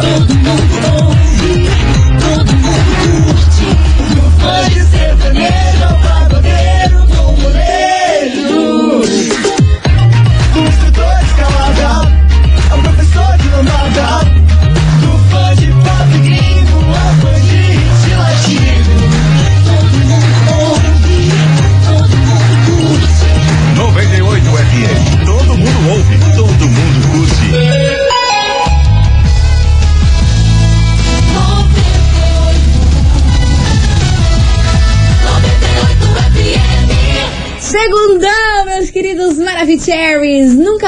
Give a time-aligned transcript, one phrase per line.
[0.00, 0.41] Todo mundo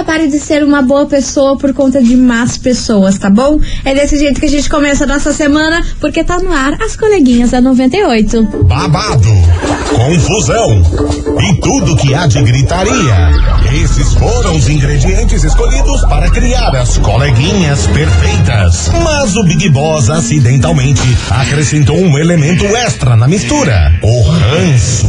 [0.05, 3.59] pare de ser uma boa pessoa por conta de más pessoas, tá bom?
[3.85, 6.95] É desse jeito que a gente começa a nossa semana, porque tá no ar as
[6.95, 8.43] coleguinhas da 98.
[8.65, 9.29] Babado,
[9.95, 10.83] confusão
[11.41, 13.31] e tudo que há de gritaria.
[13.83, 18.91] Esses foram os ingredientes escolhidos para criar as coleguinhas perfeitas.
[19.03, 25.09] Mas o Big Boss acidentalmente acrescentou um elemento extra na mistura: o ranço.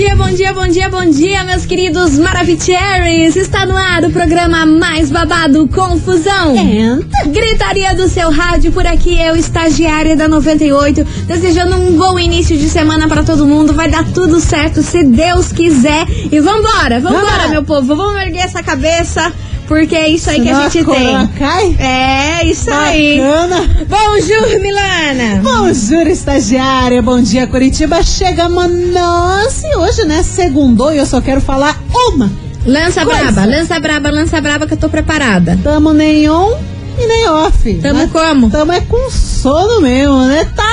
[0.00, 3.36] Bom dia, bom dia, bom dia, bom dia, meus queridos Maravicheries!
[3.36, 6.54] Está no ar o programa mais babado Confusão.
[7.26, 12.70] Gritaria do seu rádio por aqui, eu, estagiária da 98, desejando um bom início de
[12.70, 13.74] semana para todo mundo.
[13.74, 16.06] Vai dar tudo certo, se Deus quiser.
[16.32, 17.48] E vambora, vambora, Vambora.
[17.48, 17.94] meu povo.
[17.94, 19.30] Vamos erguer essa cabeça,
[19.70, 21.38] porque é isso aí que a Senão gente coroa tem.
[21.38, 21.76] Cai?
[21.78, 23.20] É, isso aí.
[23.20, 23.86] Bacana.
[23.88, 25.40] Bonjour, Milana.
[25.44, 27.00] Bonjour, estagiária.
[27.00, 28.02] Bom dia, Curitiba.
[28.02, 29.62] Chegamos nós.
[29.62, 32.28] E hoje, né, segundou e eu só quero falar uma.
[32.66, 33.30] Lança Coisa.
[33.30, 35.56] braba, lança braba, lança braba que eu tô preparada.
[35.62, 36.58] Tamo nem on
[36.98, 37.74] e nem off.
[37.74, 38.10] Tamo né?
[38.12, 38.50] como?
[38.50, 40.48] Tamo é com sono mesmo, né?
[40.52, 40.69] Tá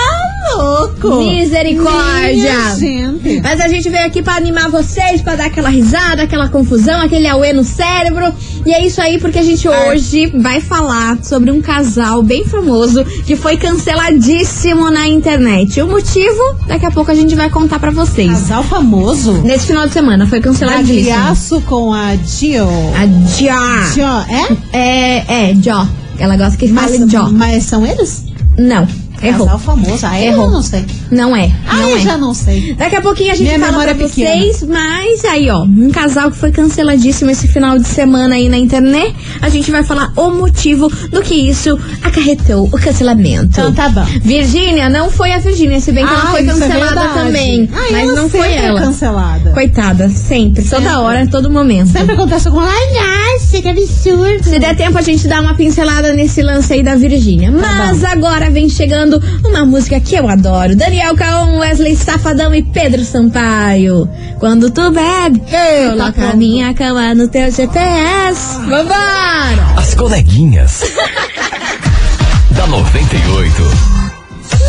[0.58, 1.24] louco.
[1.24, 2.76] Misericórdia.
[2.78, 3.42] Minha.
[3.44, 7.28] Mas a gente veio aqui pra animar vocês, pra dar aquela risada, aquela confusão, aquele
[7.28, 8.34] auê no cérebro.
[8.66, 13.04] E é isso aí, porque a gente hoje vai falar sobre um casal bem famoso
[13.26, 15.82] que foi canceladíssimo na internet.
[15.82, 18.32] O motivo, daqui a pouco a gente vai contar pra vocês.
[18.32, 19.34] Casal famoso.
[19.44, 21.10] Nesse final de semana foi canceladíssimo.
[21.10, 22.68] Gagliaço com a Dio.
[22.96, 23.06] A
[23.38, 23.94] Jó.
[23.94, 24.36] Dio,
[24.74, 24.78] é?
[24.78, 25.88] É, é, Jó.
[26.20, 27.30] Ela gosta que fale Jó.
[27.32, 28.26] mas são eles?
[28.58, 28.88] Não,
[29.22, 29.46] errou.
[29.46, 30.06] Casal famoso.
[30.06, 30.52] Ah, eu Errou.
[30.52, 30.86] não sei.
[31.12, 31.52] Não é.
[31.68, 32.00] Ah, não eu é.
[32.02, 32.74] já não sei.
[32.76, 34.30] Daqui a pouquinho a gente Minha fala pra é pequena.
[34.32, 38.58] vocês, mas aí, ó, um casal que foi canceladíssimo esse final de semana aí na
[38.58, 39.16] internet.
[39.42, 43.46] A gente vai falar o motivo do que isso acarretou o cancelamento.
[43.46, 44.06] Então tá bom.
[44.22, 47.14] Virgínia, não foi a Virgínia, se bem que ela Ah, foi isso é cancelada verdade.
[47.14, 47.70] também.
[47.74, 48.82] Ah, mas ela não foi é ela.
[48.82, 49.52] cancelada.
[49.52, 50.96] Coitada, sempre, toda Sempre.
[50.98, 51.90] hora, a todo momento.
[51.92, 54.44] Sempre acontece com ai, nossa, que absurdo.
[54.44, 57.52] Se der tempo, a gente dá uma pincelada nesse lance aí da Virgínia.
[57.52, 59.07] Mas agora vem chegando
[59.46, 60.76] uma música que eu adoro.
[60.76, 64.10] Daniel Caon, Wesley Safadão e Pedro Sampaio.
[64.40, 65.42] Quando tu bebe,
[65.90, 68.60] coloca a minha cama no teu GPS.
[68.60, 69.76] Vambora!
[69.78, 70.84] As coleguinhas.
[72.52, 73.97] da 98.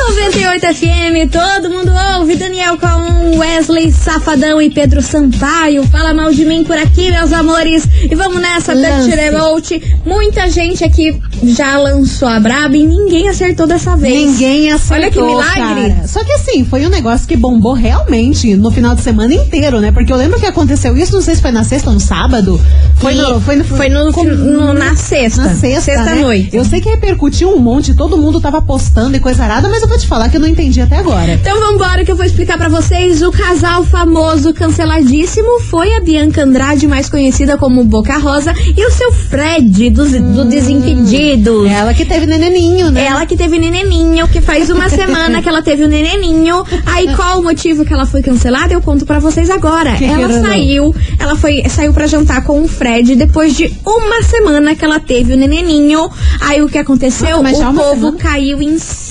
[0.08, 2.34] 98 FM, todo mundo ouve.
[2.34, 5.84] Daniel Caon, Wesley Safadão e Pedro Sampaio.
[5.84, 7.86] Fala mal de mim por aqui, meus amores.
[8.10, 8.72] E vamos nessa.
[8.74, 9.98] Touch Remote.
[10.06, 14.14] Muita gente aqui já lançou a braba e ninguém acertou dessa vez.
[14.30, 15.92] Ninguém acertou, Olha que milagre.
[15.94, 16.08] cara.
[16.08, 19.92] Só que assim, foi um negócio que bombou realmente no final de semana inteiro, né?
[19.92, 22.58] Porque eu lembro que aconteceu isso, não sei se foi na sexta ou no sábado.
[22.96, 25.42] Foi no, foi no, foi no- com- no- na sexta.
[25.42, 26.22] Na sexta, Sexta né?
[26.22, 26.56] noite.
[26.56, 29.88] Eu sei que repercutiu um monte, todo mundo tava postando e coisa arada, mas eu
[29.88, 31.34] vou te falar que eu não entendi até agora.
[31.34, 33.20] Então vambora que eu vou explicar pra vocês.
[33.20, 38.91] O casal famoso canceladíssimo foi a Bianca Andrade, mais conhecida como Boca Rosa, e o
[38.91, 41.70] seu Fred, do, do Desimpedidos.
[41.70, 43.06] Ela que teve neneninho, né?
[43.06, 46.64] Ela que teve neneninho, que faz uma semana que ela teve o neneninho.
[46.87, 48.72] Aí qual o motivo que ela foi cancelada?
[48.72, 49.97] Eu conto pra vocês agora.
[49.97, 54.75] Que ela saiu, ela foi saiu para jantar com o Fred depois de uma semana
[54.75, 56.08] que ela teve o neneninho.
[56.40, 57.43] Aí o que aconteceu?
[57.44, 58.19] Já o povo semana?
[58.19, 59.07] caiu em cima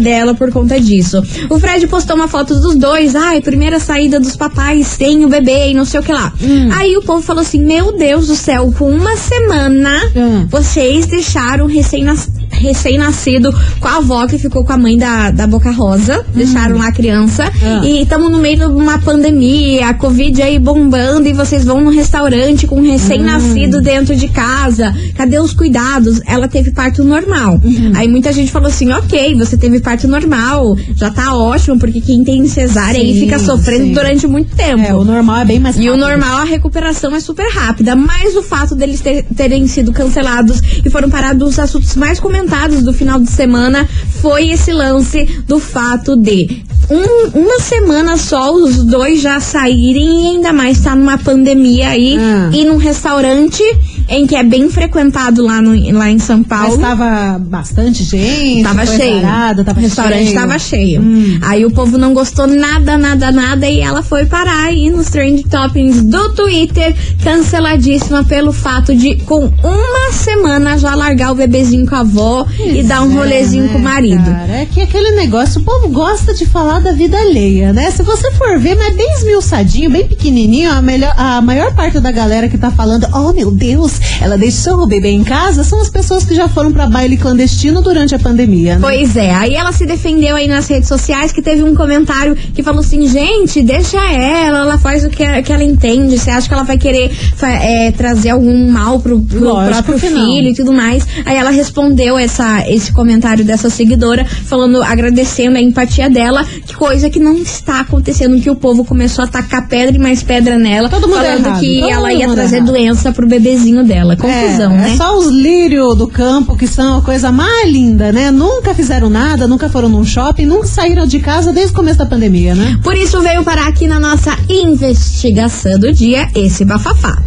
[0.00, 1.20] dela por conta disso.
[1.50, 3.14] O Fred postou uma foto dos dois.
[3.14, 6.32] Ai, primeira saída dos papais sem o bebê e não sei o que lá.
[6.42, 6.68] Hum.
[6.72, 10.46] Aí o povo falou assim: Meu Deus do céu, com uma semana Hum.
[10.48, 15.70] vocês deixaram recém-nas- recém-nascido com a avó que ficou com a mãe da, da Boca
[15.70, 16.24] Rosa.
[16.34, 17.50] Deixaram lá a criança.
[17.62, 17.80] Ah.
[17.84, 21.90] E estamos no meio de uma pandemia, a Covid aí bombando, e vocês vão no
[21.90, 24.94] restaurante com um recém-nascido dentro de casa.
[25.16, 26.20] Cadê os cuidados?
[26.26, 27.60] Ela teve parto normal.
[27.94, 32.22] Aí muita gente falou assim: ok, você teve parto normal, já tá ótimo, porque quem
[32.24, 33.92] tem cesárea aí Sim, fica sofrendo sim.
[33.92, 34.82] durante muito tempo.
[34.82, 36.00] É, o normal é bem mais E o rápido.
[36.08, 37.96] normal, a recuperação é super rápida.
[37.96, 42.41] Mas o fato deles ter- terem sido cancelados e foram parados os assuntos mais comentados
[42.82, 43.88] do final de semana
[44.20, 50.26] foi esse lance do fato de um- uma semana só os dois já saírem e
[50.36, 52.50] ainda mais tá numa pandemia aí Ah.
[52.52, 53.62] e num restaurante
[54.08, 56.78] em que é bem frequentado lá, no, lá em São Mas Paulo.
[56.78, 58.62] tava bastante gente.
[58.62, 59.20] Tava cheio.
[59.22, 60.34] parado, tava o restaurante cheio.
[60.34, 61.00] tava cheio.
[61.02, 61.38] Hum.
[61.42, 63.68] Aí o povo não gostou nada, nada, nada.
[63.68, 69.46] E ela foi parar aí nos trend toppings do Twitter, canceladíssima pelo fato de, com
[69.46, 73.72] uma semana, já largar o bebezinho com a avó e dar um É, rolezinho né,
[73.72, 74.24] com o marido.
[74.24, 77.90] Cara, é que aquele negócio, o povo gosta de falar da vida alheia, né?
[77.90, 82.10] Se você for ver, mas bem esmiuçadinho, bem pequenininho, a, melhor, a maior parte da
[82.10, 85.88] galera que tá falando, oh meu Deus, ela deixou o bebê em casa, são as
[85.88, 88.80] pessoas que já foram pra baile clandestino durante a pandemia, né?
[88.80, 92.62] Pois é, aí ela se defendeu aí nas redes sociais que teve um comentário que
[92.62, 96.54] falou assim, gente, deixa ela, ela faz o que, que ela entende, você acha que
[96.54, 97.10] ela vai querer
[97.42, 101.06] é, trazer algum mal pro, pro Lógico próprio filho e tudo mais.
[101.24, 107.10] Aí ela respondeu essa, esse comentário dessa seguidora, falando, agradecendo a empatia dela, que coisa
[107.10, 110.88] que não está acontecendo, que o povo começou a tacar pedra e mais pedra nela,
[110.88, 112.72] Todo mundo falando errado, que todo ela ia mundo trazer errado.
[112.72, 114.16] doença pro bebezinho dela.
[114.16, 114.92] Confusão, é, né?
[114.92, 118.30] É só os lírios do campo que são a coisa mais linda, né?
[118.30, 122.06] Nunca fizeram nada, nunca foram num shopping, nunca saíram de casa desde o começo da
[122.06, 122.78] pandemia, né?
[122.82, 127.22] Por isso veio parar aqui na nossa investigação do dia esse bafafá.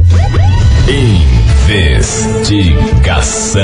[1.68, 3.62] Investigação.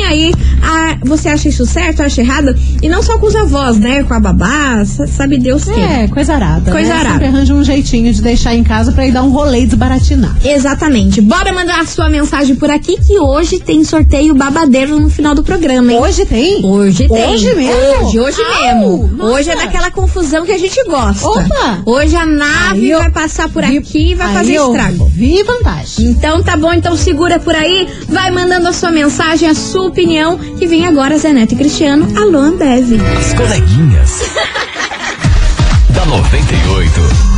[1.05, 2.03] você acha isso certo?
[2.03, 2.55] Acha errado?
[2.83, 4.03] E não só com os avós, né?
[4.05, 5.83] Com a babá, sa- sabe Deus quem.
[5.83, 6.71] É, coisa arada.
[6.71, 6.95] Coisa né?
[7.01, 7.11] arada.
[7.13, 10.37] Sempre arranja um jeitinho de deixar em casa pra ir dar um rolê e desbaratinar.
[10.45, 11.21] Exatamente.
[11.21, 15.43] Bora mandar a sua mensagem por aqui que hoje tem sorteio babadeiro no final do
[15.43, 15.99] programa, hein?
[15.99, 16.65] Hoje tem?
[16.65, 17.29] Hoje tem.
[17.31, 18.07] Hoje mesmo?
[18.07, 19.07] Hoje, hoje Au, mesmo.
[19.17, 19.33] nossa.
[19.33, 21.27] Hoje é daquela confusão que a gente gosta.
[21.27, 21.83] Opa!
[21.87, 25.05] Hoje a nave eu vai passar por vi- aqui e vai aí fazer eu estrago.
[25.13, 26.07] Vi vantagem.
[26.07, 30.39] Então tá bom, então segura por aí, vai mandando a sua mensagem, a sua opinião,
[30.39, 32.07] que vem agora Zé Neto e Cristiano.
[32.17, 33.01] Alô, Ambev.
[33.19, 34.21] As coleguinhas.
[35.91, 37.34] da 98.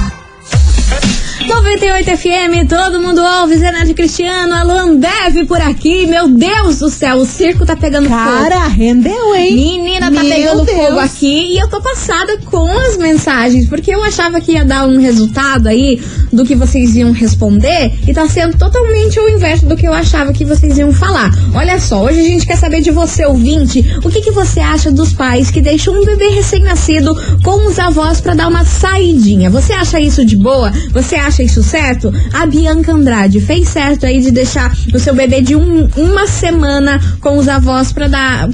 [1.46, 6.04] 98 FM, todo mundo ouve, Zé Cristiano, alô, Ambev por aqui.
[6.06, 8.16] Meu Deus do céu, o circo tá pegando fogo.
[8.18, 9.54] Cara, rendeu, hein?
[9.54, 10.76] Menina, tá Meu pegando Deus.
[10.76, 14.88] fogo aqui e eu tô passada com as mensagens, porque eu achava que ia dar
[14.88, 16.00] um resultado aí
[16.32, 20.32] do que vocês iam responder e tá sendo totalmente o inverso do que eu achava
[20.32, 21.30] que vocês iam falar.
[21.54, 24.90] Olha só, hoje a gente quer saber de você, ouvinte, o que, que você acha
[24.90, 27.14] dos pais que deixam um bebê recém-nascido
[27.44, 29.48] com os avós pra dar uma saidinha.
[29.48, 30.72] Você acha isso de boa?
[30.92, 32.12] Você acha isso certo?
[32.32, 37.00] A Bianca Andrade fez certo aí de deixar o seu bebê de um- uma semana
[37.20, 38.48] com os avós pra dar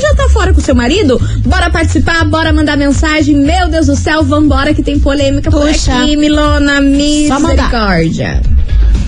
[0.00, 1.18] já tá fora com seu marido?
[1.46, 3.34] Bora participar, bora mandar mensagem.
[3.34, 5.92] Meu Deus do céu, vambora que tem polêmica por Puxa.
[6.02, 6.80] aqui, Milona.
[6.80, 8.40] Misericórdia.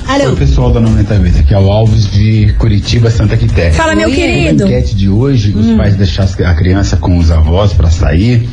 [0.07, 0.31] Alô.
[0.31, 3.73] Oi, pessoal da 98, aqui é o Alves de Curitiba, Santa Quitéria.
[3.73, 4.65] Fala, meu Oi, querido.
[4.65, 8.49] A enquete de hoje, os pais deixar a criança com os avós pra sair,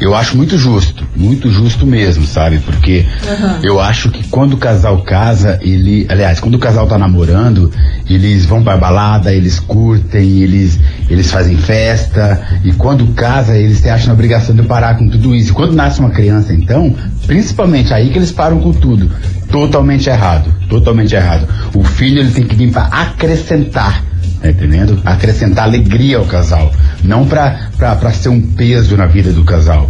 [0.00, 2.58] eu acho muito justo, muito justo mesmo, sabe?
[2.58, 3.06] Porque
[3.62, 7.70] eu acho que quando o casal casa, ele, aliás, quando o casal tá namorando,
[8.08, 13.88] eles vão pra balada, eles curtem, eles, eles fazem festa, e quando casa, eles se
[13.88, 15.52] acham na obrigação de parar com tudo isso.
[15.52, 16.94] E quando nasce uma criança, então,
[17.26, 19.10] principalmente aí que eles param com tudo.
[19.50, 21.46] Totalmente errado, totalmente errado.
[21.74, 24.04] O filho ele tem que vir pra acrescentar
[24.42, 25.00] Tá entendendo?
[25.04, 26.72] Acrescentar alegria ao casal.
[27.04, 29.88] Não pra ser um peso na vida do casal.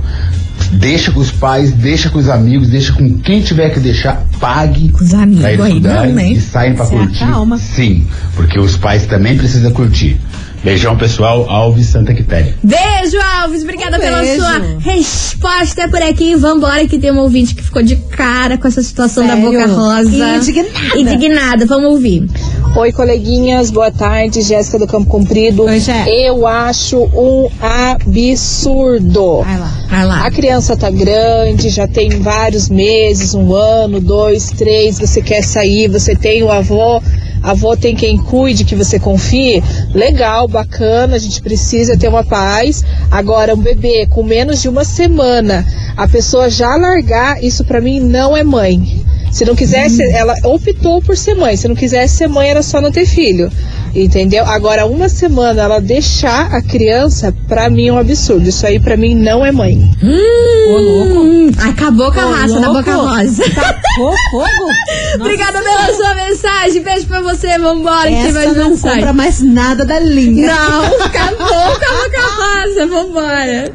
[0.72, 4.90] Deixa com os pais, deixa com os amigos, deixa com quem tiver que deixar, pague.
[4.90, 6.32] Com os amigos aí, não, né?
[6.32, 7.24] E saem pra curtir.
[7.24, 7.56] acalma.
[7.56, 10.20] Sim, porque os pais também precisam curtir.
[10.64, 11.44] Beijão, pessoal.
[11.50, 12.54] Alves Santa Quitéria.
[12.62, 13.62] Beijo, Alves.
[13.64, 14.40] Obrigada Um pela beijo.
[14.40, 16.36] sua resposta tá por aqui.
[16.36, 19.50] Vambora, que tem um ouvinte que ficou de cara com essa situação da Sério?
[19.50, 20.08] boca rosa.
[20.36, 20.98] Indignada.
[20.98, 22.28] Indignada, vamos ouvir.
[22.76, 25.64] Oi, coleguinhas, boa tarde, Jéssica do Campo Comprido.
[25.64, 26.04] Oi, Jé.
[26.08, 29.42] Eu acho um absurdo.
[29.42, 29.72] Vai lá.
[29.90, 30.26] Vai lá.
[30.26, 35.88] A criança tá grande, já tem vários meses, um ano, dois, três, você quer sair,
[35.88, 37.02] você tem o avô,
[37.42, 39.62] a avó tem quem cuide, que você confie.
[39.94, 42.84] Legal, bacana, a gente precisa ter uma paz.
[43.10, 48.00] Agora, um bebê com menos de uma semana, a pessoa já largar, isso pra mim
[48.00, 49.02] não é mãe.
[49.30, 51.56] Se não quisesse, ela optou por ser mãe.
[51.56, 53.50] Se não quisesse ser mãe, era só não ter filho.
[53.94, 54.44] Entendeu?
[54.44, 58.46] Agora, uma semana ela deixar a criança, pra mim é um absurdo.
[58.46, 59.90] Isso aí pra mim não é mãe.
[60.02, 62.90] Hum, acabou com a Ô, raça da louco.
[62.90, 63.42] boca rosa.
[63.54, 64.70] Tacou fogo?
[65.16, 66.82] Obrigada pela sua mensagem.
[66.82, 67.58] Beijo pra você.
[67.58, 68.98] Vambora, que tem Essa mais não mensagem.
[68.98, 70.46] compra mais nada da linha.
[70.54, 72.86] Não, acabou com a boca rosa.
[72.86, 73.72] Vambora.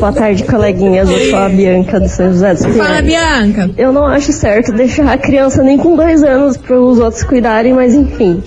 [0.00, 1.08] Boa tarde, coleguinhas.
[1.10, 3.04] Eu sou a Bianca do São José dos Fala, Pinhais.
[3.04, 3.70] Bianca.
[3.76, 7.72] Eu não acho certo deixar a criança nem com dois anos para os outros cuidarem,
[7.74, 8.42] mas enfim,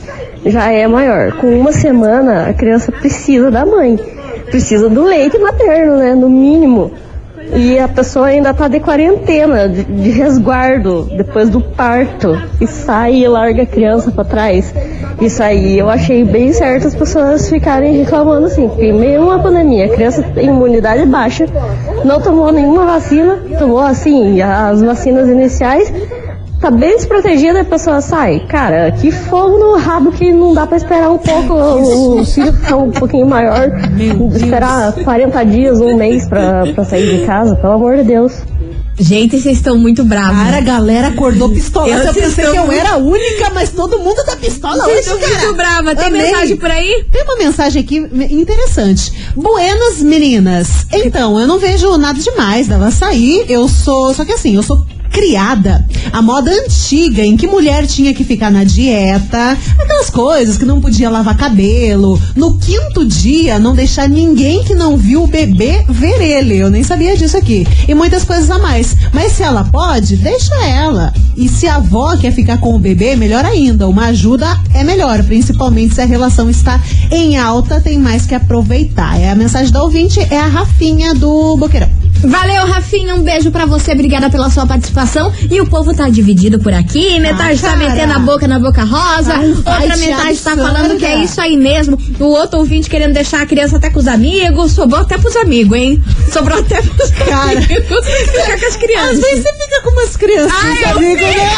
[0.46, 1.34] já é maior.
[1.34, 4.00] Com uma semana, a criança precisa da mãe.
[4.48, 6.14] Precisa do leite materno, né?
[6.16, 6.92] No mínimo.
[7.54, 12.42] E a pessoa ainda tá de quarentena, de, de resguardo, depois do parto.
[12.60, 14.74] E sai e larga a criança pra trás.
[15.20, 18.68] Isso aí eu achei bem certo as pessoas ficarem reclamando assim.
[18.70, 21.46] Porque meio uma pandemia, a criança tem imunidade baixa,
[22.06, 25.92] não tomou nenhuma vacina, tomou assim, as vacinas iniciais,
[26.62, 28.42] tá bem desprotegida e a pessoa sai.
[28.48, 32.76] Cara, que fogo no rabo que não dá pra esperar um pouco o filho ficar
[32.78, 33.72] um pouquinho maior,
[34.36, 38.34] esperar 40 dias, um mês pra, pra sair de casa, pelo amor de Deus.
[39.00, 40.38] Gente, vocês estão muito bravos.
[40.44, 41.88] Cara, a galera acordou pistola.
[41.90, 45.08] Eu Eu, pensei que eu muito- era a única, mas todo mundo tá pistola Vocês
[45.08, 45.34] hoje, estão cara.
[45.46, 45.96] muito brava.
[45.96, 46.22] Tem Amei.
[46.22, 47.06] mensagem por aí?
[47.12, 49.12] Tem uma mensagem aqui interessante.
[49.36, 50.86] Buenas meninas.
[50.94, 53.46] Então, eu não vejo nada demais dela sair.
[53.50, 54.14] Eu sou.
[54.14, 58.52] Só que assim, eu sou criada a moda antiga em que mulher tinha que ficar
[58.52, 64.64] na dieta, aquelas coisas que não podia lavar cabelo, no quinto dia não deixar ninguém
[64.64, 66.58] que não viu o bebê ver ele.
[66.58, 67.66] Eu nem sabia disso aqui.
[67.88, 68.96] E muitas coisas a mais.
[69.14, 71.14] Mas se ela pode, deixa ela.
[71.38, 73.88] E se a avó quer ficar com o bebê, melhor ainda.
[73.88, 79.20] Uma ajuda é melhor, principalmente se a relação está em alta, tem mais que aproveitar.
[79.20, 82.11] É a mensagem da ouvinte, é a Rafinha do Boqueirão.
[82.24, 83.16] Valeu, Rafinha.
[83.16, 83.92] Um beijo pra você.
[83.94, 85.32] Obrigada pela sua participação.
[85.50, 87.20] E o povo tá dividido por aqui.
[87.20, 87.78] Metade tá cara.
[87.90, 89.34] metendo a boca na boca rosa.
[89.36, 90.58] Ai, outra metade tá absurda.
[90.74, 91.98] falando que é isso aí mesmo.
[92.20, 94.72] O outro ouvinte querendo deixar a criança até com os amigos.
[94.72, 96.02] Sobrou até pros amigos, hein?
[96.32, 97.52] Sobrou até pros Cara.
[97.52, 98.06] amigos.
[98.32, 99.20] Ficar com as Às crianças.
[99.20, 101.26] vezes você fica com umas crianças, Ai, eu amigo, vi.
[101.26, 101.50] né?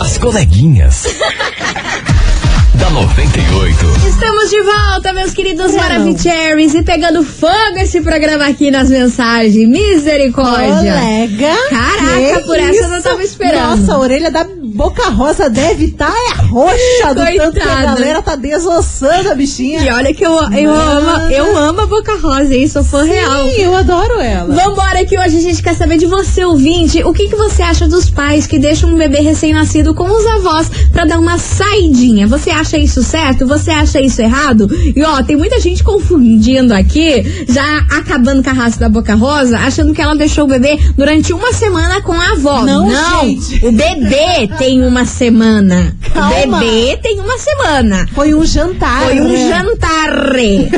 [0.00, 1.06] As coleguinhas.
[2.92, 4.06] da 98.
[4.06, 9.68] Estamos de volta, meus queridos Maravicheries, e pegando fogo esse programa aqui nas mensagens.
[9.68, 10.92] Misericórdia.
[10.92, 11.54] Colega.
[11.70, 13.08] Caraca, que por essa eu não isso?
[13.08, 13.78] tava esperando.
[13.78, 14.44] Nossa, a orelha da
[14.82, 17.82] Boca Rosa deve estar é roxa do tanto que a Coitada.
[17.82, 19.80] galera tá desossando a bichinha.
[19.80, 22.66] E olha que eu, eu, amo, eu amo a Boca Rosa, hein?
[22.66, 23.48] Sou fã real.
[23.48, 24.52] Sim, eu adoro ela.
[24.52, 27.00] Vambora que hoje a gente quer saber de você, ouvinte.
[27.04, 30.68] O que, que você acha dos pais que deixam um bebê recém-nascido com os avós
[30.92, 32.26] pra dar uma saidinha?
[32.26, 33.46] Você acha isso certo?
[33.46, 34.68] Você acha isso errado?
[34.96, 39.60] E ó, tem muita gente confundindo aqui, já acabando com a raça da Boca Rosa,
[39.60, 42.64] achando que ela deixou o bebê durante uma semana com a avó.
[42.64, 43.64] Não, gente.
[43.64, 45.94] o bebê tem uma semana.
[46.14, 46.58] Calma.
[46.60, 48.06] Bebê tem uma semana.
[48.14, 49.02] Foi um jantar.
[49.04, 49.48] Foi um né?
[49.48, 50.12] jantar.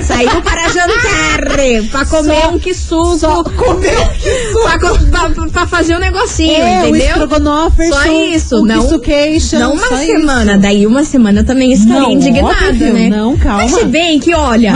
[0.02, 1.34] Saiu para jantar.
[1.90, 3.18] Pra comer Só- um quissuco.
[3.18, 3.92] Só comeu
[4.64, 7.16] Pra, co- pra- pra fazer um negocinho, É, entendeu?
[7.90, 8.88] Só isso, o não,
[9.58, 10.52] não uma semana.
[10.52, 10.60] isso.
[10.60, 13.08] Daí uma semana eu também estaria indignada, né?
[13.08, 13.62] não, calma.
[13.62, 14.72] Mas se bem que, olha,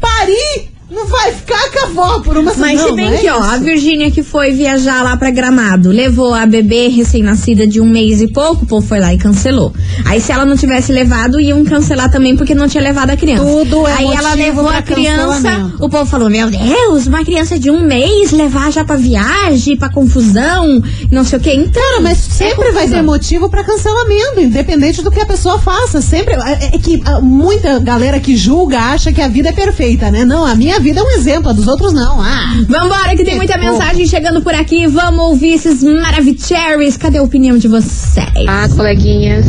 [0.00, 2.72] parir no não vai ficar avó por uma semana.
[2.72, 3.64] Mas se não, bem não é que, ó, a isso.
[3.64, 8.28] Virgínia que foi viajar lá pra Gramado, levou a bebê recém-nascida de um mês e
[8.28, 9.72] pouco, o povo foi lá e cancelou.
[10.04, 13.44] Aí se ela não tivesse levado, iam cancelar também porque não tinha levado a criança.
[13.44, 17.70] Tudo é Aí ela levou a criança, o povo falou, meu Deus, uma criança de
[17.70, 21.52] um mês levar já pra viagem, pra confusão, não sei o que.
[21.52, 26.00] Então, Cara, mas sempre vai ter motivo pra cancelamento, independente do que a pessoa faça.
[26.00, 26.34] Sempre.
[26.34, 30.24] É, é que ah, muita galera que julga acha que a vida é perfeita, né?
[30.24, 32.20] Não, a minha vida é um exemplo, a dos outros não.
[32.20, 32.64] Ah.
[32.68, 34.86] Vambora, que tem muita Que mensagem chegando por aqui.
[34.86, 36.96] Vamos ouvir esses maravicheries.
[36.96, 38.26] Cadê a opinião de vocês?
[38.48, 39.46] Ah, coleguinhas.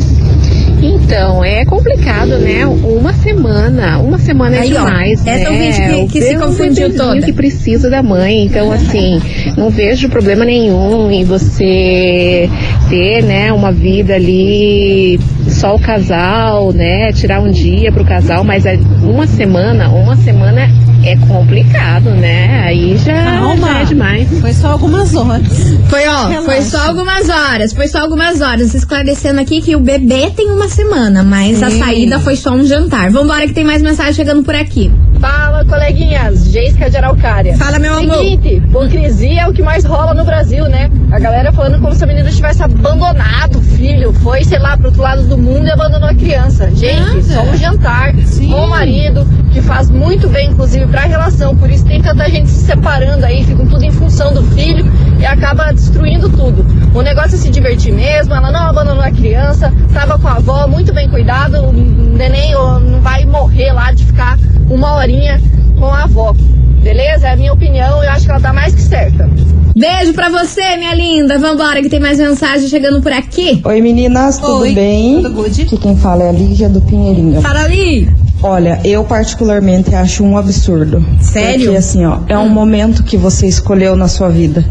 [0.93, 2.65] Então, é complicado, né?
[2.65, 5.41] Uma semana, uma semana é Aí, ó, demais, né?
[5.41, 7.21] essa ouvinte que- que se É um confundiu toda.
[7.21, 9.19] que precisa da mãe, então assim,
[9.57, 12.49] não vejo problema nenhum em você
[12.89, 18.65] ter, né, uma vida ali só o casal, né, tirar um dia pro casal, mas
[18.65, 20.69] é uma semana, uma semana
[21.03, 22.63] é complicado, né?
[22.65, 23.39] Aí já, é
[23.85, 24.27] demais.
[24.39, 25.47] Foi só algumas horas.
[25.89, 26.41] Foi, ó, Relaxa.
[26.41, 28.73] foi só algumas horas, foi só algumas horas.
[28.73, 31.79] Esclarecendo aqui que o bebê tem uma semana, mas a Sim.
[31.79, 33.09] saída foi só um jantar.
[33.11, 34.91] Vambora que tem mais mensagem chegando por aqui.
[35.19, 36.51] Fala, coleguinhas.
[36.51, 37.57] Jéssica de Araucária.
[37.57, 38.17] Fala, meu amor.
[38.17, 40.89] Seguinte, hipocrisia é o que mais rola no Brasil, né?
[41.11, 44.13] A galera falando como se a menina tivesse abandonado o filho.
[44.13, 46.69] Foi, sei lá, pro outro lado do mundo e abandonou a criança.
[46.75, 48.49] Gente, só um jantar Sim.
[48.51, 49.25] com o marido,
[49.55, 51.55] que faz muito bem, inclusive, pra relação.
[51.55, 54.85] Por isso tem tanta gente se separando aí, ficam tudo em função do filho
[55.17, 56.65] e acaba destruindo tudo.
[56.93, 60.67] O negócio é se divertir mesmo, ela não abandonou a criança, tava com a avó,
[60.67, 64.37] muito bem cuidado, o neném não vai morrer lá de ficar
[64.69, 65.41] uma horinha
[65.79, 66.35] com a avó.
[66.83, 67.27] Beleza?
[67.29, 69.29] É a minha opinião, eu acho que ela tá mais que certa.
[69.73, 71.39] Beijo pra você, minha linda.
[71.39, 73.61] Vambora que tem mais mensagem chegando por aqui.
[73.63, 75.21] Oi meninas, tudo Oi, bem?
[75.21, 75.61] tudo good?
[75.61, 77.41] Aqui quem fala é a Lígia do Pinheirinho.
[77.41, 78.24] Fala ali.
[78.47, 81.03] Olha, eu particularmente acho um absurdo.
[81.19, 81.65] Sério?
[81.65, 84.63] Porque assim, ó, é um momento que você escolheu na sua vida.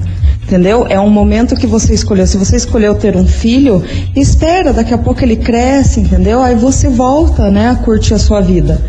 [0.45, 0.87] Entendeu?
[0.88, 2.25] É um momento que você escolheu.
[2.25, 3.83] Se você escolheu ter um filho,
[4.14, 6.40] espera, daqui a pouco ele cresce, entendeu?
[6.40, 8.81] Aí você volta, né, a curtir a sua vida.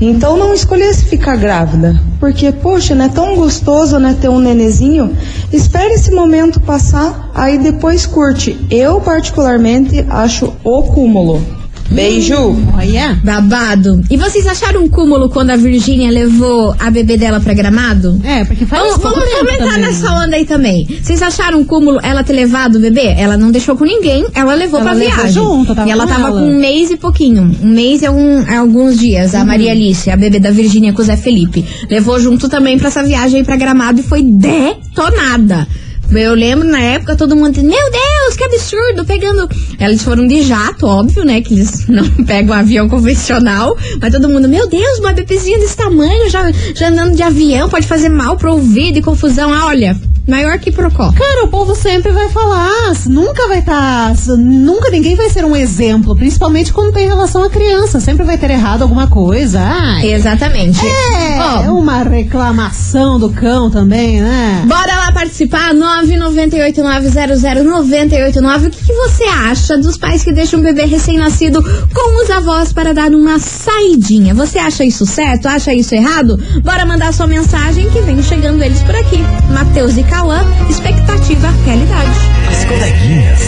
[0.00, 2.00] Então não escolhesse ficar grávida.
[2.18, 5.16] Porque, poxa, não é tão gostoso, né, ter um nenezinho.
[5.52, 8.58] Espere esse momento passar, aí depois curte.
[8.68, 11.61] Eu, particularmente, acho o cúmulo.
[11.92, 12.56] Beijo!
[12.74, 13.18] Olha.
[13.22, 14.02] Babado.
[14.10, 18.20] E vocês acharam um cúmulo quando a Virgínia levou a bebê dela pra Gramado?
[18.24, 19.80] É, porque faz Vamos, vamos, também.
[19.80, 20.86] nessa onda aí também.
[21.02, 23.14] Vocês acharam um cúmulo ela ter levado o bebê?
[23.16, 25.32] Ela não deixou com ninguém, ela levou Ela pra levou viagem.
[25.32, 26.40] junto, tava e ela com tava ela.
[26.40, 27.50] com um mês e pouquinho.
[27.62, 29.34] Um mês e algum- alguns dias.
[29.34, 29.40] Uhum.
[29.40, 31.64] A Maria Alice, a bebê da Virgínia com o Zé Felipe.
[31.90, 35.66] Levou junto também pra essa viagem aí pra Gramado e foi detonada.
[36.14, 39.48] Eu lembro na época todo mundo meu Deus, que absurdo, pegando.
[39.78, 41.40] Eles foram de jato, óbvio, né?
[41.40, 43.76] Que eles não pegam um avião convencional.
[44.00, 47.86] Mas todo mundo, meu Deus, uma bebezinha desse tamanho, já, já andando de avião, pode
[47.86, 49.52] fazer mal pro ouvido e confusão.
[49.52, 49.96] Ah, olha,
[50.26, 51.12] maior que Procó.
[51.12, 56.16] Cara, o povo sempre vai falar, nunca vai estar, nunca ninguém vai ser um exemplo,
[56.16, 59.60] principalmente quando tem relação à criança, sempre vai ter errado alguma coisa.
[59.60, 60.80] Ai, Exatamente.
[60.84, 64.64] é, é uma reclamação do cão também, né?
[64.66, 68.66] Bora lá participar, 998900989.
[68.66, 72.72] O que, que você acha dos pais que deixam o bebê recém-nascido com os avós
[72.72, 74.34] para dar uma saidinha?
[74.34, 75.46] Você acha isso certo?
[75.46, 76.38] Acha isso errado?
[76.62, 79.18] Bora mandar sua mensagem que vem chegando eles por aqui.
[79.52, 82.10] Matheus e Cauã, expectativa, realidade.
[82.50, 83.40] As coleguinhas.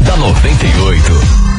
[0.04, 1.51] da 98.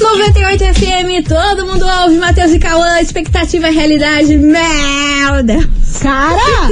[0.00, 5.68] 98 FM, todo mundo ouve, Matheus e Cauã, expectativa, realidade, merda.
[6.00, 6.68] Cara,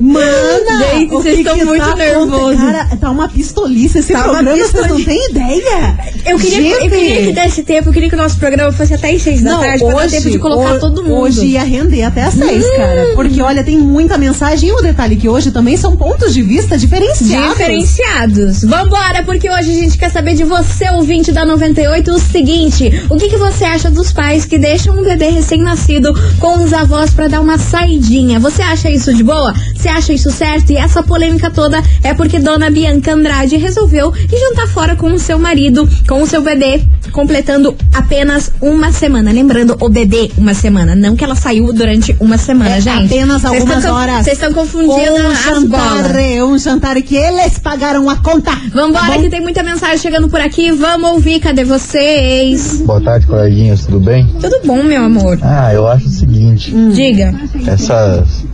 [0.00, 2.56] mana, Gente, o vocês estão muito tá nervosos.
[2.60, 5.04] Cara, tá uma pistolice esse Tá programa, vocês não pistolice.
[5.06, 5.98] têm ideia?
[6.26, 9.12] Eu queria, eu queria que desse tempo, eu queria que o nosso programa fosse até
[9.12, 11.14] às seis da Não, tarde, pra dar hoje, tempo de colocar ho- todo mundo.
[11.14, 11.20] Hum.
[11.20, 13.12] Hoje ia render até às seis, cara.
[13.14, 14.68] Porque, olha, tem muita mensagem.
[14.70, 17.50] E o detalhe que hoje também são pontos de vista diferenciados.
[17.50, 18.62] Diferenciados.
[18.64, 23.16] Vambora, porque hoje a gente quer saber de você, ouvinte da 98, o seguinte: o
[23.16, 27.28] que, que você acha dos pais que deixam um bebê recém-nascido com os avós pra
[27.28, 28.40] dar uma saidinha?
[28.40, 29.54] Você acha isso de boa?
[29.74, 30.70] Você acha isso certo?
[30.70, 35.18] E essa polêmica toda é porque dona Bianca Andrade resolveu ir jantar fora com o
[35.18, 39.32] seu marido, com o seu bebê, completando apenas uma semana.
[39.32, 40.94] Lembrando, o bebê, uma semana.
[40.94, 43.06] Não que ela saiu durante uma semana, É, gente.
[43.12, 44.24] apenas algumas tão- horas.
[44.24, 46.16] Vocês estão confundindo um as jantar, bolas.
[46.16, 48.52] é, um jantar que eles pagaram a conta.
[48.72, 50.70] Vambora, Tá que tem muita mensagem chegando por aqui.
[50.72, 52.82] Vamos ouvir, cadê vocês?
[52.84, 54.26] Boa tarde, coleguinhas, tudo bem?
[54.40, 55.38] Tudo bom, meu amor?
[55.42, 57.34] Ah, eu acho o seguinte, Diga.
[57.66, 58.44] essas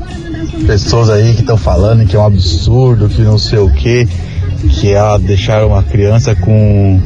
[0.66, 4.08] pessoas aí que estão falando que é um absurdo, que não sei o que,
[4.56, 7.00] que ela deixaram uma criança com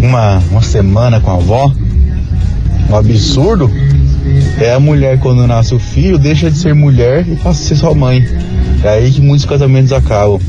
[0.00, 1.72] uma, uma semana com a avó,
[2.90, 3.70] um absurdo.
[4.58, 7.76] É a mulher, quando nasce o filho, deixa de ser mulher e passa a ser
[7.76, 8.24] sua mãe.
[8.82, 10.40] É aí que muitos casamentos acabam.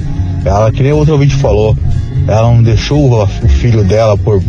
[0.44, 1.78] Ela, que nem outro ouvinte falou,
[2.28, 4.42] ela não deixou o filho dela por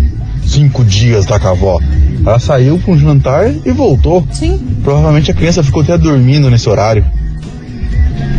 [0.47, 1.81] cinco dias lá com a avó.
[2.25, 4.27] Ela saiu para um jantar e voltou.
[4.31, 4.59] Sim.
[4.83, 7.05] Provavelmente a criança ficou até dormindo nesse horário.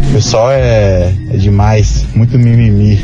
[0.09, 2.99] O pessoal é, é demais, muito mimimi.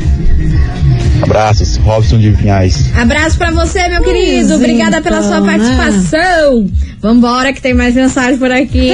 [1.22, 2.90] Abraços, Robson de Vinhais.
[2.96, 4.48] Abraço pra você, meu querido.
[4.48, 5.56] Pois Obrigada pela sua então, né?
[5.56, 6.66] participação.
[7.00, 8.90] Vambora, que tem mais mensagem por aqui.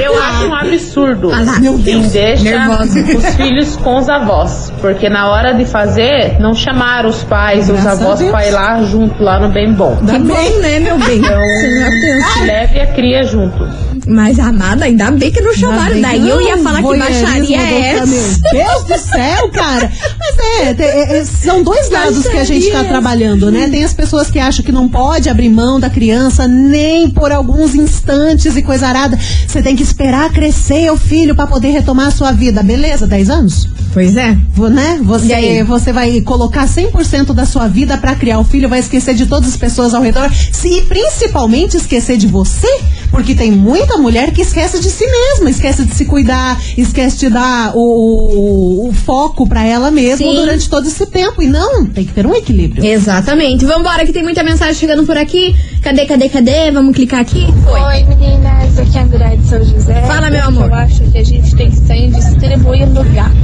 [0.00, 2.12] Eu acho um absurdo Ah Meu quem Deus.
[2.12, 3.00] deixa Nervosa.
[3.00, 4.72] os filhos com os avós.
[4.80, 8.52] Porque na hora de fazer, não chamaram os pais, os Graças a avós pra ir
[8.52, 9.96] lá junto, lá no bem bom.
[9.96, 11.20] Que bom, né, meu bem?
[11.20, 12.46] Deus.
[12.46, 13.85] Leve a cria junto.
[14.06, 16.00] Mas, amada, ainda bem que não chamaram.
[16.00, 18.06] Daí eu ia falar que baixaria é essa.
[18.06, 19.90] Meu Deus do céu, cara.
[20.18, 22.88] Mas é, te- é, é, são dois lados que a gente tá Baixaria.
[22.88, 23.68] trabalhando, né?
[23.68, 27.74] Tem as pessoas que acham que não pode abrir mão da criança nem por alguns
[27.74, 29.18] instantes e coisa arada.
[29.46, 32.62] Você tem que esperar crescer o filho pra poder retomar a sua vida.
[32.62, 33.68] Beleza, 10 anos?
[33.92, 34.36] Pois é.
[34.52, 35.00] Vo- Né?
[35.24, 35.62] E aí?
[35.62, 39.26] Você, você vai colocar 100% da sua vida pra criar o filho, vai esquecer de
[39.26, 42.68] todas as pessoas ao redor, se e principalmente esquecer de você,
[43.10, 47.28] porque tem muita mulher que esquece de si mesma, esquece de se cuidar, esquece de
[47.30, 50.34] dar o, o- o foco pra ela mesma Sim.
[50.34, 51.42] durante todo esse tempo.
[51.42, 52.84] E não, tem que ter um equilíbrio.
[52.84, 53.64] Exatamente.
[53.64, 55.54] Vambora, que tem muita mensagem chegando por aqui.
[55.82, 56.70] Cadê, cadê, cadê?
[56.70, 57.46] Vamos clicar aqui?
[57.64, 57.80] Foi.
[57.80, 60.02] Oi meninas, aqui é a André de São José.
[60.02, 60.72] Fala, meu Eu amor.
[60.72, 63.36] acho que a gente tem que sair distribuindo gato.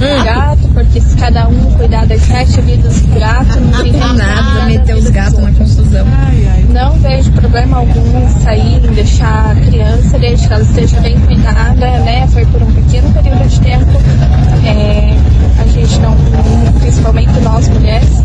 [0.00, 0.24] Hum.
[0.24, 4.96] Gato, porque se cada um cuidar das sete vidas do gato, não tem Nada, meter
[4.96, 6.06] os gatos na confusão.
[6.70, 11.18] Não vejo problema algum em sair, em deixar a criança, desde que ela esteja bem
[11.20, 12.26] cuidada, né?
[12.28, 13.90] Foi por um pequeno período de tempo.
[14.64, 15.16] É,
[15.60, 16.16] a gente não,
[16.80, 18.22] principalmente nós mulheres,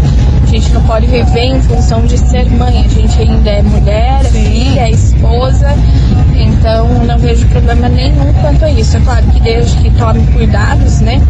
[0.50, 2.84] a gente não pode viver em função de ser mãe.
[2.84, 5.68] A gente ainda é mulher, é filha, é esposa.
[6.36, 8.98] Então não vejo problema nenhum quanto a isso.
[8.98, 11.22] É claro que desde que tome cuidados, né?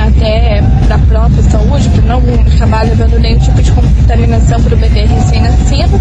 [0.00, 2.22] Até para a própria saúde, para não
[2.56, 6.00] acabar levando nenhum tipo de contaminação para o bebê recém-nascido.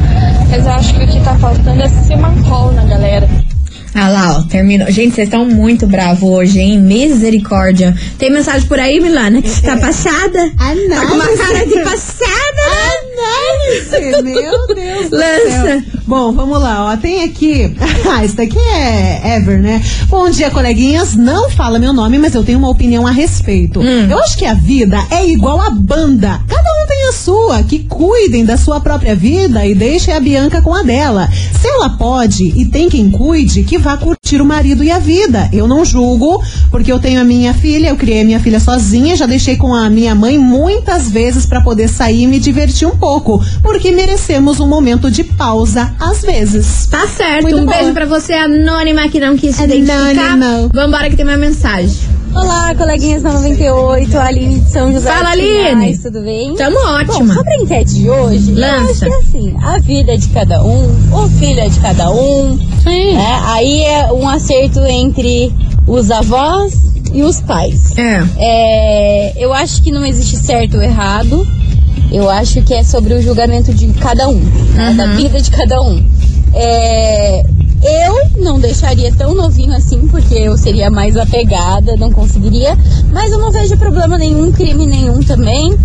[0.50, 3.53] Mas eu acho que o que tá faltando é simancol na galera.
[3.96, 4.90] Ah lá, ó, terminou.
[4.92, 6.80] Gente, vocês estão muito bravos hoje, hein?
[6.82, 7.96] Misericórdia.
[8.18, 10.52] Tem mensagem por aí, Milana, que você tá passada?
[10.96, 12.93] Tá com uma cara de passada, né?
[13.64, 15.62] Análise, meu Deus do Lança.
[15.64, 15.82] céu.
[16.06, 16.98] Bom, vamos lá, ó.
[16.98, 17.76] Tem aqui.
[18.06, 19.82] Ah, isso daqui é Ever, né?
[20.08, 21.16] Bom dia, coleguinhas.
[21.16, 23.80] Não fala meu nome, mas eu tenho uma opinião a respeito.
[23.80, 24.08] Hum.
[24.08, 26.40] Eu acho que a vida é igual a banda.
[26.48, 27.64] Cada um tem a sua.
[27.64, 31.28] Que cuidem da sua própria vida e deixem a Bianca com a dela.
[31.60, 33.98] Se ela pode e tem quem cuide, que vá
[34.34, 35.50] curtir o marido e a vida.
[35.52, 36.42] Eu não julgo,
[36.72, 39.74] porque eu tenho a minha filha, eu criei a minha filha sozinha, já deixei com
[39.74, 44.60] a minha mãe muitas vezes pra poder sair e me divertir um pouco, porque merecemos
[44.60, 46.88] um momento de pausa às vezes.
[46.88, 47.44] Tá certo.
[47.44, 50.34] Muito um beijo pra você, anônima, que não quis se identificar.
[50.34, 50.70] Anônimo.
[50.74, 52.23] Vambora, que tem mais mensagem.
[52.36, 55.10] Olá, coleguinhas da 98, Aline de São José.
[55.12, 55.98] Fala, Aline.
[56.00, 56.56] Tudo bem?
[56.56, 57.34] Tamo Bom, ótima.
[57.34, 59.06] sobre a enquete de hoje, eu acho Lança.
[59.06, 62.56] que é assim, a vida é de cada um, o filho é de cada um.
[62.86, 63.40] né?
[63.46, 65.54] Aí é um acerto entre
[65.88, 66.74] os avós
[67.14, 67.96] e os pais.
[67.98, 68.24] É.
[68.38, 71.46] É, eu acho que não existe certo ou errado.
[72.12, 74.40] Eu acho que é sobre o julgamento de cada um,
[74.76, 74.90] né?
[74.90, 74.98] Uhum.
[74.98, 76.04] da vida de cada um.
[76.54, 77.44] É,
[77.84, 82.78] eu não deixaria tão novinho assim, porque eu seria mais apegada, não conseguiria.
[83.12, 85.78] Mas eu não vejo problema nenhum, crime nenhum também.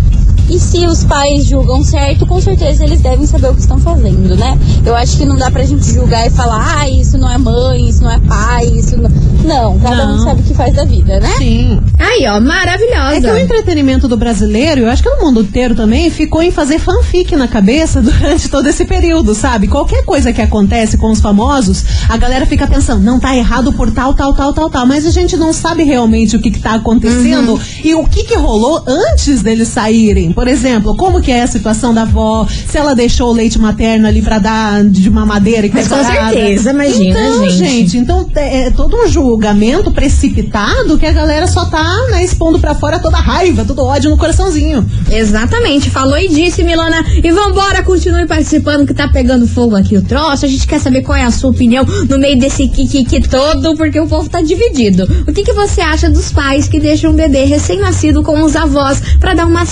[0.49, 4.35] E se os pais julgam certo, com certeza eles devem saber o que estão fazendo,
[4.35, 4.57] né?
[4.85, 7.87] Eu acho que não dá pra gente julgar e falar, ah, isso não é mãe,
[7.87, 9.09] isso não é pai, isso não.
[9.43, 10.23] Não, cada um Não.
[10.23, 11.29] sabe o que faz da vida, né?
[11.37, 11.79] Sim.
[11.97, 13.15] Aí, ó, maravilhosa.
[13.15, 16.51] É que o entretenimento do brasileiro, eu acho que no mundo inteiro também, ficou em
[16.51, 19.67] fazer fanfic na cabeça durante todo esse período, sabe?
[19.67, 23.91] Qualquer coisa que acontece com os famosos, a galera fica pensando, não tá errado por
[23.91, 24.85] tal, tal, tal, tal, tal.
[24.85, 27.59] Mas a gente não sabe realmente o que, que tá acontecendo Uhum.
[27.83, 30.31] e o que, que rolou antes deles saírem.
[30.39, 34.07] Por exemplo, como que é a situação da avó, se ela deixou o leite materno
[34.07, 37.97] ali pra dar de mamadeira e Mas coisa com certeza, imagina, então, gente.
[37.97, 42.99] então é, todo um julgamento precipitado que a galera só tá né, expondo pra fora
[42.99, 44.89] toda a raiva, todo o ódio no coraçãozinho.
[45.11, 47.03] Exatamente, falou e disse, Milana.
[47.21, 50.45] E vambora, continue participando que tá pegando fogo aqui o troço.
[50.45, 51.85] A gente quer saber qual é a sua opinião.
[52.09, 55.03] no meio desse kikiki todo, porque o povo tá dividido.
[55.27, 59.01] O que, que você acha dos pais que deixam um bebê recém-nascido com os avós
[59.19, 59.65] pra dar uma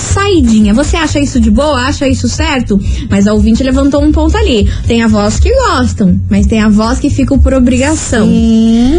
[0.58, 0.74] saidinha?
[0.74, 1.82] Você acha isso de boa?
[1.82, 2.80] Acha isso certo?
[3.10, 4.70] Mas a ouvinte levantou um ponto ali.
[4.88, 8.28] Tem avós que gostam, mas tem avós que ficam por obrigação.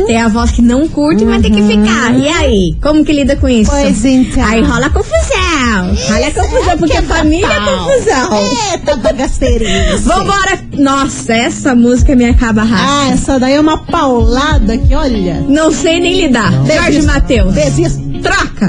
[0.06, 2.16] Tem avós que não curtem, mas tem que ficar.
[2.16, 2.76] E aí?
[2.80, 3.70] Como que lida com isso?
[3.70, 4.44] Pois então.
[4.44, 5.96] Aí rola confusão.
[6.08, 8.72] Rola confusão, porque a família é confusão.
[8.72, 9.96] Eita, bagaceirinha.
[9.98, 10.58] Vambora!
[10.78, 12.88] Nossa, essa música me acaba rápido.
[12.88, 15.44] Ah, essa daí é uma paulada que, olha.
[15.48, 16.52] Não sei nem lidar.
[16.66, 17.52] Jorge Matheus.
[17.54, 18.08] Desisto.
[18.22, 18.68] Troca!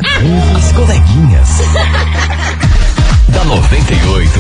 [0.56, 1.50] As coleguinhas.
[3.32, 4.40] da 98.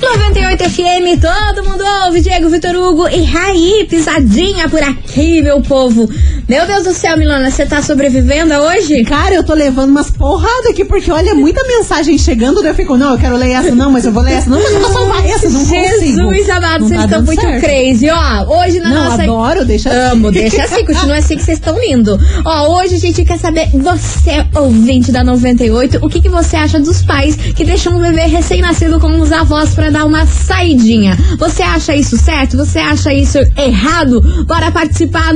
[0.00, 6.08] 98 FM, todo mundo ouve, Diego Vitor Hugo e Raí, pisadinha por aqui, meu povo.
[6.48, 9.02] Meu Deus do céu, Milana, você tá sobrevivendo hoje?
[9.04, 12.96] Cara, eu tô levando umas porradas aqui, porque olha, muita mensagem chegando, daí eu fico,
[12.98, 14.92] não, eu quero ler essa, não, mas eu vou ler essa, não, mas eu vou
[14.92, 16.52] salvar essa, não Jesus consigo.
[16.52, 17.60] amado, Não vocês tá estão muito certo.
[17.60, 18.10] crazy.
[18.10, 19.22] Ó, hoje na Não, nossa.
[19.22, 19.98] adoro, deixa assim.
[20.12, 22.18] Amo, deixa assim, continua assim que vocês estão lindo.
[22.44, 26.78] Ó, hoje a gente quer saber, você, ouvinte da 98, o que, que você acha
[26.78, 31.16] dos pais que deixam um bebê recém-nascido com os avós pra dar uma saidinha?
[31.38, 32.56] Você acha isso certo?
[32.58, 34.20] Você acha isso errado?
[34.46, 35.32] Bora participar,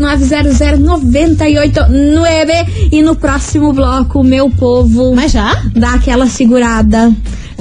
[0.00, 2.88] 998-900-989.
[2.92, 5.14] E no próximo bloco, meu povo.
[5.14, 5.62] Mas já?
[5.74, 7.12] Dá aquela segurada.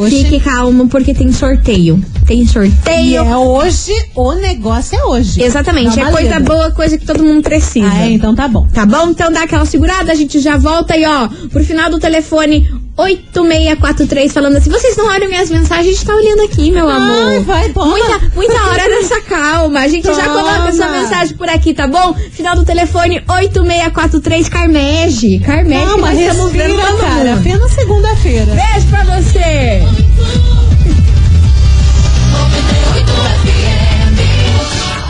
[0.10, 2.04] Fique calmo, porque tem sorteio.
[2.26, 3.24] Tem E sorteio.
[3.24, 5.42] é hoje, o negócio é hoje.
[5.42, 7.88] Exatamente, Dá é coisa boa, coisa que todo mundo precisa.
[7.90, 8.68] Ah, é, então tá bom.
[8.74, 9.10] Tá bom?
[9.10, 12.68] Então dá aquela segurada, a gente já volta e ó, pro final do telefone
[12.98, 17.28] 8643 falando assim, vocês não olham minhas mensagens, a gente tá olhando aqui, meu amor.
[17.28, 17.88] Ai, vai, toma.
[17.88, 19.80] Muita, muita hora nessa calma.
[19.82, 20.42] A gente já Toma.
[20.42, 22.14] coloca essa mensagem por aqui, tá bom?
[22.32, 25.40] Final do telefone 8643 Carmege.
[25.40, 27.34] Carmege, Calma, nós estamos respira, cara.
[27.36, 28.46] Apenas segunda-feira.
[28.46, 29.82] Beijo pra você.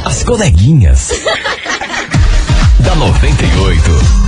[0.05, 1.09] As coleguinhas.
[2.79, 4.24] da 98.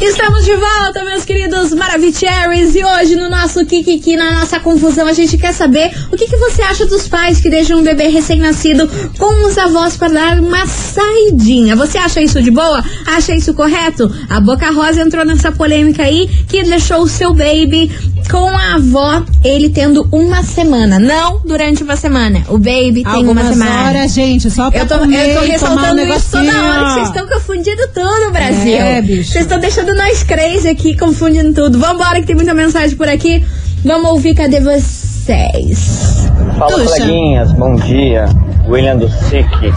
[0.00, 2.74] Estamos de volta, meus queridos Maravicheries.
[2.74, 6.36] E hoje, no nosso Kikiki, na nossa confusão, a gente quer saber o que, que
[6.36, 10.66] você acha dos pais que deixam um bebê recém-nascido com os avós para dar uma
[10.66, 11.76] saidinha.
[11.76, 12.82] Você acha isso de boa?
[13.06, 14.10] Acha isso correto?
[14.30, 17.90] A Boca Rosa entrou nessa polêmica aí que deixou o seu baby
[18.30, 20.98] com a avó, ele tendo uma semana.
[20.98, 22.42] Não durante uma semana.
[22.48, 23.88] O baby tem uma Algumas semana.
[23.88, 26.84] horas, gente, só pra Eu tô, comer eu tô tomar um ressaltando isso toda hora
[26.84, 28.76] que vocês estão confundindo tudo, Brasil.
[28.76, 29.30] É, bicho.
[29.32, 31.78] Vocês estão deixando nós crazy aqui, confundindo tudo.
[31.78, 33.44] Vambora, que tem muita mensagem por aqui.
[33.84, 36.28] Vamos ouvir, cadê vocês?
[36.58, 36.84] Fala, Tuxa.
[37.00, 38.26] coleguinhas, bom dia.
[38.68, 39.72] William do SIC.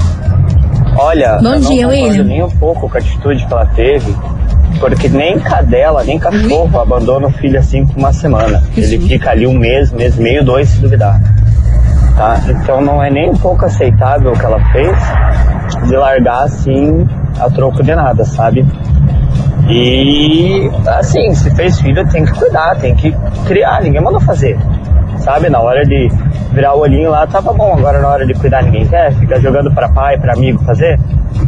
[0.97, 2.23] Olha, Bom eu dia, não William.
[2.23, 4.15] nem um pouco com a atitude que ela teve,
[4.79, 8.63] porque nem cadela, nem cachorro abandona o filho assim por uma semana.
[8.77, 11.19] Ele fica ali um mês, mês e meio, dois se duvidar.
[12.15, 12.39] Tá?
[12.47, 14.97] Então não é nem um pouco aceitável o que ela fez
[15.89, 17.05] de largar assim
[17.39, 18.65] a troco de nada, sabe?
[19.67, 23.13] E assim, se fez filho tem que cuidar, tem que
[23.47, 24.57] criar, ninguém mandou fazer.
[25.25, 26.07] Sabe, na hora de
[26.53, 29.73] virar o olhinho lá tava bom, agora na hora de cuidar ninguém quer, fica jogando
[29.73, 30.99] pra pai, pra amigo fazer.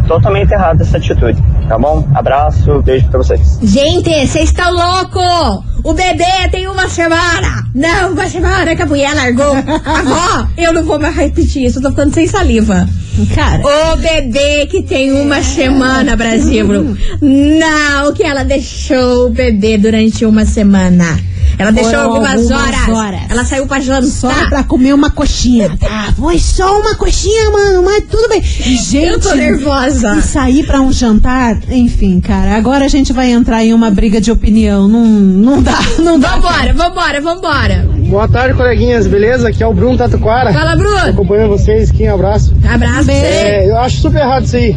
[0.08, 2.06] Totalmente errado essa atitude, tá bom?
[2.16, 3.60] Abraço, beijo pra vocês.
[3.62, 5.64] Gente, vocês estão loucos!
[5.84, 7.64] O bebê tem uma semana!
[7.76, 9.54] Não, uma semana que a mulher largou.
[9.86, 12.88] Avó, eu não vou mais repetir isso, eu tô ficando sem saliva.
[13.36, 13.62] Cara.
[13.94, 16.68] O bebê que tem uma semana, Brasil.
[17.22, 21.18] Não, que ela deixou o bebê durante uma semana.
[21.60, 22.90] Ela deixou Foram algumas, algumas horas.
[22.90, 23.20] horas.
[23.30, 24.08] Ela saiu pra jantar.
[24.08, 25.76] Só pra comer uma coxinha.
[25.80, 28.42] Tá, foi só uma coxinha, mano, mas tudo bem.
[28.44, 30.16] Gente, Eu tô nervosa.
[30.18, 32.56] E sair pra um jantar, enfim, cara.
[32.56, 34.88] Agora a gente vai entrar em uma briga de opinião.
[34.88, 36.36] Não, não dá, não dá.
[36.36, 37.90] Vambora, vambora, vambora.
[38.08, 39.48] Boa tarde, coleguinhas, beleza?
[39.50, 40.54] Aqui é o Bruno Tatuquara.
[40.54, 40.98] Fala, Bruno.
[40.98, 42.54] Acompanhando vocês aqui, um abraço.
[42.70, 43.10] Abraço.
[43.10, 44.76] É, eu acho super errado isso aí.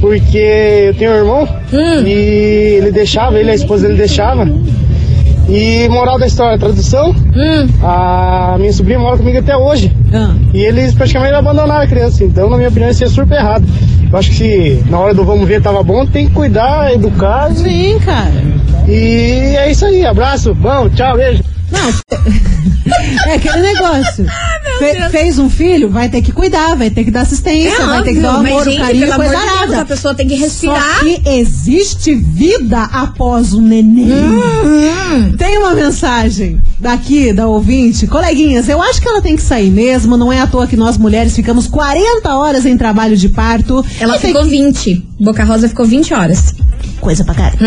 [0.00, 2.06] Porque eu tenho um irmão Hum.
[2.06, 2.10] e
[2.78, 4.44] ele deixava, ele e a esposa dele deixava.
[5.50, 7.68] E moral da história, tradução, Hum.
[7.82, 9.92] a minha sobrinha mora comigo até hoje.
[10.14, 10.32] Ah.
[10.54, 12.22] E eles praticamente abandonaram a criança.
[12.24, 13.64] Então, na minha opinião, isso é super errado.
[14.12, 17.50] Eu acho que se na hora do vamos ver tava bom, tem que cuidar, educar.
[17.52, 18.30] Sim, cara.
[18.88, 21.42] E é isso aí, abraço, vamos, tchau, beijo.
[23.26, 24.26] É aquele negócio.
[24.78, 28.02] Fe- fez um filho, vai ter que cuidar, vai ter que dar assistência, É vai
[28.02, 29.80] ter que dar mas, amor, gente, carinho, coisa de Deus, arada.
[29.80, 30.98] a pessoa tem que respirar.
[30.98, 34.10] Só que existe vida após o neném.
[34.10, 35.36] Uhum.
[35.36, 38.06] Tem uma mensagem daqui da ouvinte.
[38.06, 40.16] Coleguinhas, eu acho que ela tem que sair mesmo.
[40.16, 43.84] Não é à toa que nós mulheres ficamos 40 horas em trabalho de parto.
[43.98, 45.06] Ela ficou 20.
[45.20, 46.54] Boca Rosa ficou 20 horas.
[47.00, 47.58] coisa pra caralho.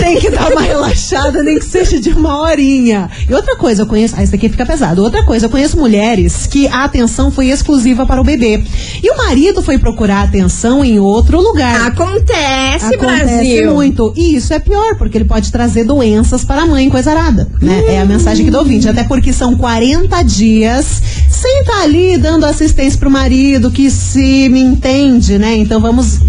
[0.00, 3.10] Tem que dar uma relaxada, nem que seja de uma horinha.
[3.28, 4.14] E outra coisa, eu conheço.
[4.16, 5.02] Ah, isso aqui fica pesado.
[5.02, 8.62] Outra coisa, eu conheço mulheres que a atenção foi exclusiva para o bebê.
[9.02, 11.86] E o marido foi procurar atenção em outro lugar.
[11.86, 13.72] Acontece, Acontece Brasil.
[13.72, 14.12] muito.
[14.16, 17.48] E isso é pior, porque ele pode trazer doenças para a mãe, coisa arada.
[17.60, 17.84] Né?
[17.88, 18.88] É a mensagem que do ouvinte.
[18.88, 24.60] Até porque são 40 dias sem estar ali dando assistência pro marido, que se me
[24.60, 25.56] entende, né?
[25.56, 26.20] Então vamos.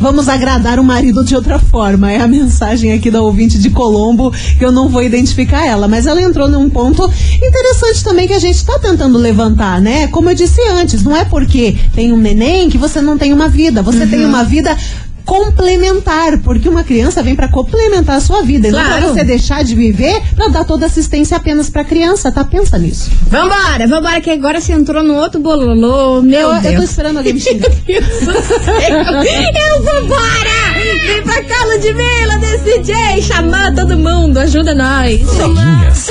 [0.00, 2.10] Vamos agradar o marido de outra forma.
[2.10, 5.86] É a mensagem aqui da ouvinte de Colombo, que eu não vou identificar ela.
[5.86, 7.04] Mas ela entrou num ponto
[7.36, 10.06] interessante também que a gente está tentando levantar, né?
[10.08, 13.46] Como eu disse antes, não é porque tem um neném que você não tem uma
[13.46, 13.82] vida.
[13.82, 14.74] Você tem uma vida
[15.30, 19.00] complementar, porque uma criança vem para complementar a sua vida, e não Claro.
[19.00, 22.42] pra você deixar de viver para dar toda assistência apenas pra criança, tá?
[22.44, 23.08] Pensa nisso.
[23.28, 26.20] Vambora, vambora, que agora você entrou no outro bololô.
[26.20, 26.74] Meu eu, eu Deus.
[26.78, 27.70] tô esperando alguém me xingar.
[29.70, 30.50] Eu vambora!
[31.06, 35.20] Vem pra cá, Ludmilla, desse DJ, chamar todo mundo, ajuda nós.
[35.22, 36.06] Coleguinhas.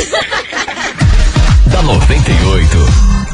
[1.68, 3.29] da 98.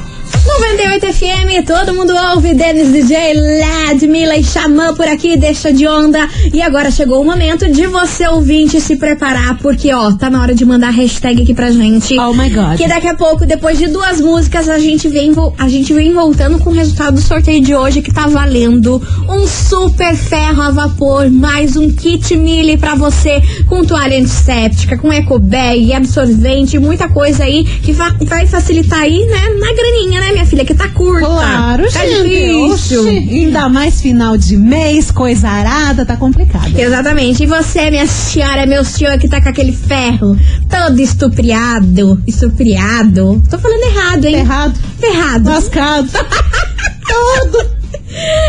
[0.59, 6.27] 98 FM, todo mundo ouve Denis DJ, Ladmilla e Xamã por aqui, deixa de onda.
[6.53, 10.55] E agora chegou o momento de você ouvinte se preparar, porque ó, tá na hora
[10.55, 12.17] de mandar hashtag aqui pra gente.
[12.17, 12.77] Oh my God.
[12.77, 16.57] Que daqui a pouco, depois de duas músicas, a gente vem, a gente vem voltando
[16.59, 21.29] com o resultado do sorteio de hoje, que tá valendo um super ferro a vapor,
[21.29, 27.65] mais um kit mili pra você, com toalha antisséptica, com ecobag, absorvente, muita coisa aí
[27.65, 31.25] que va- vai facilitar aí, né, na graninha, né, minha filha, que tá curta.
[31.25, 32.23] Claro, tá gente.
[32.23, 33.07] difícil.
[33.07, 36.77] Ainda mais final de mês, coisa arada, tá complicado.
[36.77, 37.43] Exatamente.
[37.43, 40.37] E você, minha senhora, meu senhor, que tá com aquele ferro
[40.69, 43.41] todo estupriado, estupriado.
[43.49, 44.35] Tô falando errado, hein?
[44.35, 44.79] Errado.
[44.99, 45.49] Ferrado.
[45.49, 46.09] Lascado.
[47.07, 47.84] Todo.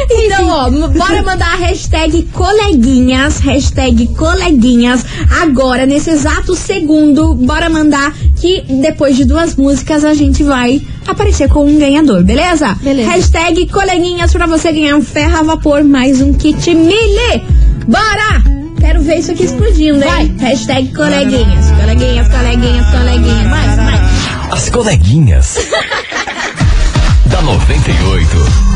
[0.08, 5.04] Então, ó, bora mandar a hashtag coleguinhas, hashtag coleguinhas,
[5.40, 11.48] agora, nesse exato segundo, bora mandar que depois de duas músicas a gente vai aparecer
[11.48, 12.74] com um ganhador, beleza?
[12.80, 13.10] Beleza.
[13.10, 17.44] Hashtag coleguinhas pra você ganhar um ferro a vapor mais um kit mili.
[17.88, 18.56] Bora!
[18.78, 20.36] Quero ver isso aqui explodindo, hein?
[20.38, 23.50] Hashtag coleguinhas, coleguinhas, coleguinhas, coleguinhas.
[23.50, 24.52] Vai, vai.
[24.52, 25.56] As coleguinhas.
[27.26, 28.75] da 98.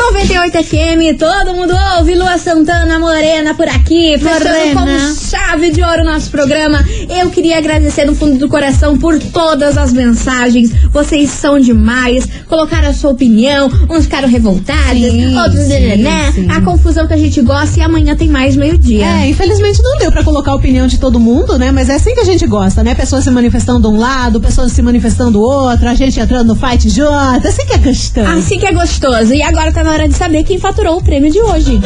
[0.00, 2.14] 98 FM, todo mundo ouve.
[2.14, 5.08] Lua Santana Morena por aqui, fechando Morena.
[5.08, 6.82] com chave de ouro o nosso programa.
[7.20, 10.70] Eu queria agradecer no fundo do coração por todas as mensagens.
[10.90, 12.26] Vocês são demais.
[12.48, 13.70] Colocaram a sua opinião.
[13.90, 16.32] Uns ficaram revoltados, Sim, outros sim, né?
[16.34, 16.50] sim.
[16.50, 19.04] A confusão que a gente gosta e amanhã tem mais meio-dia.
[19.04, 21.70] É, infelizmente não deu pra colocar a opinião de todo mundo, né?
[21.70, 22.94] Mas é assim que a gente gosta, né?
[22.94, 26.56] Pessoas se manifestando de um lado, pessoas se manifestando do outro, a gente entrando no
[26.56, 28.26] fight junto, assim que é gostoso.
[28.30, 29.34] Assim que é gostoso.
[29.34, 31.80] E agora tá na hora de saber quem faturou o prêmio de hoje.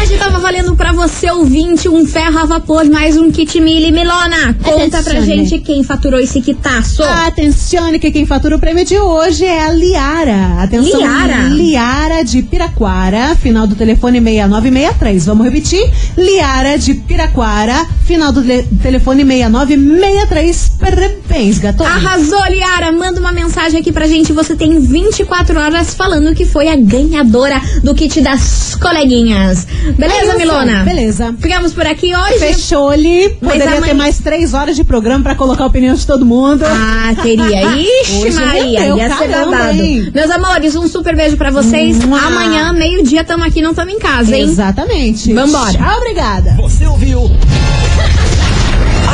[0.00, 3.90] Hoje tava valendo pra você, ouvinte, um ferro a vapor, mais um kit mili.
[3.90, 5.26] Milona, conta pra Atencione.
[5.46, 7.02] gente quem faturou esse quitaço.
[7.02, 10.62] Atencione que quem fatura o prêmio de hoje é a Liara.
[10.62, 11.36] Atenção, Liara?
[11.48, 15.26] Liara de Piraquara, final do telefone 6963.
[15.26, 15.90] Vamos repetir?
[16.16, 20.72] Liara de Piraquara, final do le- telefone 6963.
[20.78, 21.90] Parabéns, gatona.
[21.90, 22.92] Arrasou, Liara.
[22.92, 24.32] Manda uma mensagem aqui pra gente.
[24.32, 24.78] Você tem
[25.24, 29.64] 24 horas falando que foi a ganhadora do kit das coleguinhas.
[29.64, 30.84] Beleza, Beleza, Milona?
[30.84, 31.34] beleza.
[31.40, 32.38] Ficamos por aqui hoje.
[32.38, 33.30] Fechou-lhe.
[33.40, 36.62] Poderia amanhã- ter mais três horas de programa pra colocar a opinião de todo mundo.
[36.66, 37.62] Ah, teria.
[37.74, 39.78] Ixi, Hoje Maria, rendeu, ia ser caramba, babado.
[40.14, 42.04] Meus amores, um super beijo pra vocês.
[42.04, 42.20] Mua.
[42.20, 44.42] Amanhã, meio-dia, tamo aqui, não tamo em casa, hein?
[44.44, 45.32] Exatamente.
[45.32, 45.72] Vambora.
[45.72, 46.54] Tchau, obrigada.
[46.60, 47.30] Você ouviu?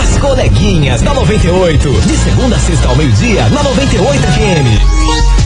[0.03, 1.89] As coleguinhas da 98.
[2.01, 5.40] De segunda a sexta ao meio-dia, na 98 FM.